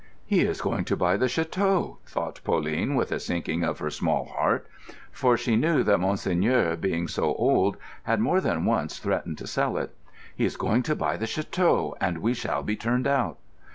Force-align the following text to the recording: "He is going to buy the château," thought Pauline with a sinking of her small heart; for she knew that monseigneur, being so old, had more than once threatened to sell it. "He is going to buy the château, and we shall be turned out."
"He 0.25 0.41
is 0.41 0.61
going 0.63 0.85
to 0.85 0.97
buy 0.97 1.15
the 1.15 1.27
château," 1.27 1.97
thought 2.07 2.41
Pauline 2.43 2.95
with 2.95 3.11
a 3.11 3.19
sinking 3.19 3.63
of 3.63 3.77
her 3.77 3.91
small 3.91 4.25
heart; 4.25 4.65
for 5.11 5.37
she 5.37 5.55
knew 5.55 5.83
that 5.83 5.99
monseigneur, 5.99 6.75
being 6.75 7.07
so 7.07 7.35
old, 7.35 7.77
had 8.05 8.19
more 8.19 8.41
than 8.41 8.65
once 8.65 8.97
threatened 8.97 9.37
to 9.37 9.45
sell 9.45 9.77
it. 9.77 9.95
"He 10.35 10.43
is 10.43 10.57
going 10.57 10.81
to 10.89 10.95
buy 10.95 11.17
the 11.17 11.27
château, 11.27 11.93
and 12.01 12.17
we 12.17 12.33
shall 12.33 12.63
be 12.63 12.75
turned 12.75 13.05
out." 13.05 13.37